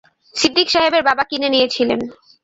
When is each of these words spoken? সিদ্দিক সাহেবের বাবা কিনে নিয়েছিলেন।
সিদ্দিক 0.35 0.67
সাহেবের 0.71 1.03
বাবা 1.09 1.23
কিনে 1.29 1.49
নিয়েছিলেন। 1.49 1.99